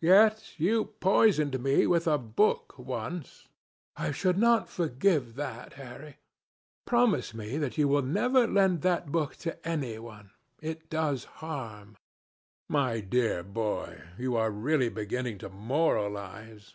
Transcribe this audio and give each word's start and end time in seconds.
"Yet 0.00 0.54
you 0.58 0.86
poisoned 0.98 1.62
me 1.62 1.86
with 1.86 2.08
a 2.08 2.18
book 2.18 2.76
once. 2.80 3.46
I 3.96 4.10
should 4.10 4.36
not 4.36 4.68
forgive 4.68 5.36
that. 5.36 5.74
Harry, 5.74 6.16
promise 6.84 7.32
me 7.32 7.58
that 7.58 7.78
you 7.78 7.86
will 7.86 8.02
never 8.02 8.48
lend 8.48 8.82
that 8.82 9.12
book 9.12 9.36
to 9.36 9.54
any 9.64 9.96
one. 10.00 10.32
It 10.60 10.90
does 10.90 11.22
harm." 11.38 11.96
"My 12.68 12.98
dear 12.98 13.44
boy, 13.44 14.02
you 14.18 14.34
are 14.34 14.50
really 14.50 14.88
beginning 14.88 15.38
to 15.38 15.48
moralize. 15.48 16.74